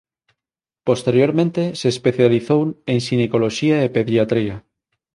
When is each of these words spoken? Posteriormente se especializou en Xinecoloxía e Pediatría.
Posteriormente 0.87 1.63
se 1.79 1.87
especializou 1.95 2.61
en 2.91 2.97
Xinecoloxía 3.05 3.77
e 3.85 3.93
Pediatría. 3.97 4.55